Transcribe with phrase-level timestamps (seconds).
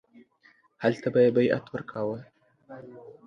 [0.83, 2.19] هلته به یې بیعت ورکاوه.